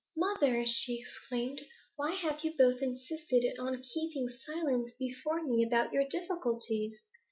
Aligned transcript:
'Mother!' 0.17 0.65
she 0.65 0.97
exclaimed, 0.99 1.61
'why 1.95 2.15
have 2.15 2.43
you 2.43 2.55
both 2.57 2.81
insisted 2.81 3.45
on 3.59 3.83
keeping 3.83 4.29
silence 4.29 4.93
before 4.97 5.43
me 5.43 5.63
about 5.63 5.93
your 5.93 6.05
difficulties? 6.07 7.03